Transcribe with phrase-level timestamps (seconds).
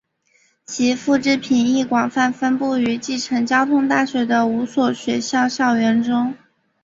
[0.65, 6.35] 其复制品亦广泛分布于继承交通大学的五所学校校园中。